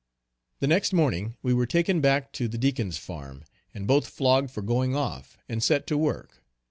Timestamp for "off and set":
4.95-5.85